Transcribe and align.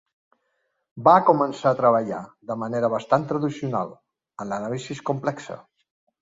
Va 1.07 1.11
començar 1.27 1.73
a 1.73 1.77
treballar, 1.81 2.21
de 2.53 2.55
manera 2.63 2.89
bastant 2.95 3.27
tradicional, 3.33 3.93
en 4.45 4.51
l'anàlisi 4.55 4.99
complexe. 5.13 5.61